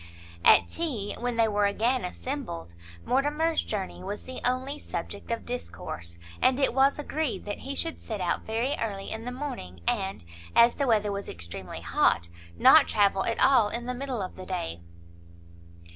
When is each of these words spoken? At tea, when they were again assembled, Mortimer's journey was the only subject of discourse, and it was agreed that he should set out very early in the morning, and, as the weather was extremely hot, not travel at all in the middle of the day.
At 0.43 0.67
tea, 0.67 1.15
when 1.19 1.35
they 1.37 1.47
were 1.47 1.67
again 1.67 2.03
assembled, 2.05 2.73
Mortimer's 3.05 3.63
journey 3.63 4.01
was 4.01 4.23
the 4.23 4.41
only 4.43 4.79
subject 4.79 5.29
of 5.29 5.45
discourse, 5.45 6.17
and 6.41 6.59
it 6.59 6.73
was 6.73 6.97
agreed 6.97 7.45
that 7.45 7.59
he 7.59 7.75
should 7.75 8.01
set 8.01 8.19
out 8.19 8.41
very 8.41 8.75
early 8.81 9.11
in 9.11 9.25
the 9.25 9.31
morning, 9.31 9.81
and, 9.87 10.23
as 10.55 10.73
the 10.73 10.87
weather 10.87 11.11
was 11.11 11.29
extremely 11.29 11.81
hot, 11.81 12.29
not 12.57 12.87
travel 12.87 13.23
at 13.25 13.37
all 13.37 13.69
in 13.69 13.85
the 13.85 13.93
middle 13.93 14.23
of 14.23 14.37
the 14.37 14.45
day. 14.47 14.81